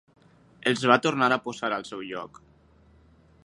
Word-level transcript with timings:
Els 0.71 0.85
va 0.91 0.97
tornar 1.03 1.29
a 1.35 1.39
posar 1.49 1.71
al 1.77 1.87
seu 1.91 2.01
lloc 2.13 2.41